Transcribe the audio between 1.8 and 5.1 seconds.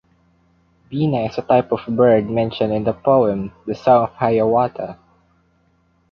bird mentioned in the poem "The Song of Hiawatha".